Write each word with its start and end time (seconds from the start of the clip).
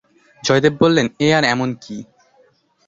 জয়দেব 0.43 0.73
বললেন 0.81 1.07
এ 1.19 1.27
আর 1.37 1.43
এমন 1.45 1.69
কী! 1.83 1.97